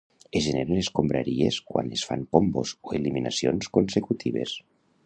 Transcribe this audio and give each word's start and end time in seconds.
Es 0.37 0.45
generen 0.45 0.79
escombraries 0.83 1.59
quan 1.73 1.91
es 1.99 2.07
fan 2.09 2.27
combos 2.39 2.75
o 2.89 2.99
eliminacions 3.01 3.73
consecutives. 3.79 4.61